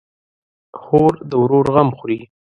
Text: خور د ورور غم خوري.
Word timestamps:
خور 0.79 1.13
د 1.29 1.31
ورور 1.41 1.65
غم 1.73 1.89
خوري. 1.97 2.19